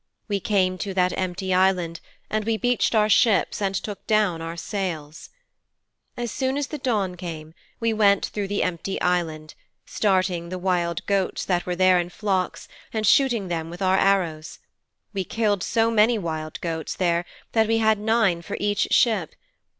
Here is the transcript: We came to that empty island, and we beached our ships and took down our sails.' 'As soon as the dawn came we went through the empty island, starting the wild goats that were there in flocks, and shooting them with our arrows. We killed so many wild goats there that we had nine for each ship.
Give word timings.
We 0.27 0.39
came 0.39 0.79
to 0.79 0.95
that 0.95 1.15
empty 1.15 1.53
island, 1.53 1.99
and 2.27 2.43
we 2.43 2.57
beached 2.57 2.95
our 2.95 3.07
ships 3.07 3.61
and 3.61 3.75
took 3.75 4.07
down 4.07 4.41
our 4.41 4.57
sails.' 4.57 5.29
'As 6.17 6.31
soon 6.31 6.57
as 6.57 6.65
the 6.65 6.79
dawn 6.79 7.13
came 7.15 7.53
we 7.79 7.93
went 7.93 8.25
through 8.25 8.47
the 8.47 8.63
empty 8.63 8.99
island, 8.99 9.53
starting 9.85 10.49
the 10.49 10.57
wild 10.57 11.05
goats 11.05 11.45
that 11.45 11.67
were 11.67 11.75
there 11.75 11.99
in 11.99 12.09
flocks, 12.09 12.67
and 12.91 13.05
shooting 13.05 13.47
them 13.47 13.69
with 13.69 13.83
our 13.83 13.99
arrows. 13.99 14.57
We 15.13 15.23
killed 15.23 15.61
so 15.61 15.91
many 15.91 16.17
wild 16.17 16.59
goats 16.61 16.95
there 16.95 17.23
that 17.51 17.67
we 17.67 17.77
had 17.77 17.99
nine 17.99 18.41
for 18.41 18.57
each 18.59 18.87
ship. 18.89 19.35